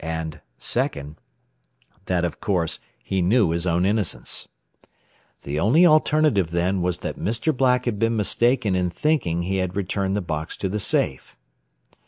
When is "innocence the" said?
3.85-5.59